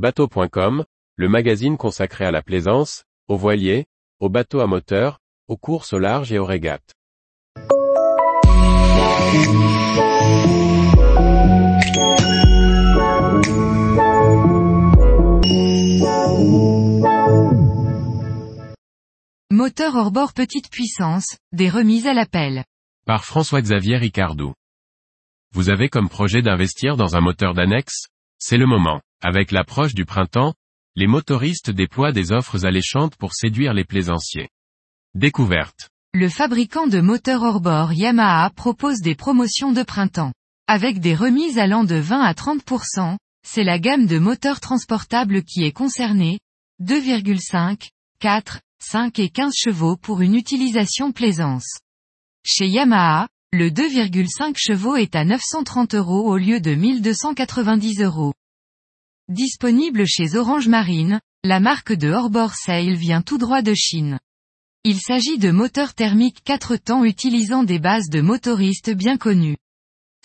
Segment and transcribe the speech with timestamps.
[0.00, 3.84] Bateau.com, le magazine consacré à la plaisance, aux voiliers,
[4.18, 6.94] aux bateaux à moteur, aux courses au large et aux régates.
[19.50, 22.64] Moteur hors-bord petite puissance, des remises à l'appel.
[23.04, 24.54] Par François-Xavier Ricardou.
[25.52, 28.06] Vous avez comme projet d'investir dans un moteur d'annexe?
[28.38, 29.02] C'est le moment.
[29.22, 30.54] Avec l'approche du printemps,
[30.96, 34.48] les motoristes déploient des offres alléchantes pour séduire les plaisanciers.
[35.14, 35.90] Découverte.
[36.14, 40.32] Le fabricant de moteurs hors-bord Yamaha propose des promotions de printemps.
[40.66, 45.64] Avec des remises allant de 20 à 30%, c'est la gamme de moteurs transportables qui
[45.64, 46.38] est concernée,
[46.82, 51.80] 2,5, 4, 5 et 15 chevaux pour une utilisation plaisance.
[52.46, 58.32] Chez Yamaha, le 2,5 chevaux est à 930 euros au lieu de 1290 euros.
[59.30, 64.18] Disponible chez Orange Marine, la marque de hors-bord Sail vient tout droit de Chine.
[64.82, 69.56] Il s'agit de moteurs thermiques 4 temps utilisant des bases de motoristes bien connus.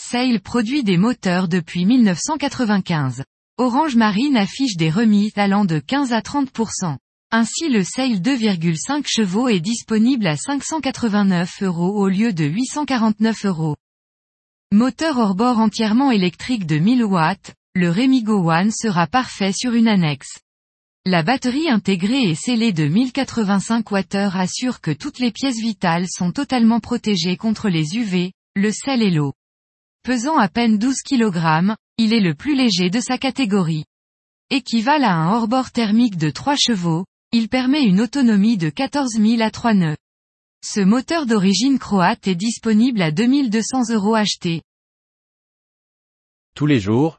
[0.00, 3.24] Sail produit des moteurs depuis 1995.
[3.58, 6.96] Orange Marine affiche des remises allant de 15 à 30%.
[7.30, 13.76] Ainsi le Sail 2,5 chevaux est disponible à 589 euros au lieu de 849 euros.
[14.72, 20.38] Moteur hors-bord entièrement électrique de 1000 watts, le Remigo One sera parfait sur une annexe.
[21.04, 26.30] La batterie intégrée et scellée de 1085 Wh assure que toutes les pièces vitales sont
[26.30, 29.32] totalement protégées contre les UV, le sel et l'eau.
[30.04, 33.86] Pesant à peine 12 kg, il est le plus léger de sa catégorie.
[34.50, 39.42] Équivalent à un hors-bord thermique de 3 chevaux, il permet une autonomie de 14 000
[39.42, 39.96] à 3 nœuds.
[40.64, 44.62] Ce moteur d'origine croate est disponible à 2200 euros achetés.
[46.54, 47.18] Tous les jours,